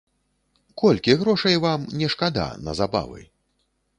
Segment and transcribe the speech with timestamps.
[0.81, 3.21] Колькі грошай вам не шкада на забавы?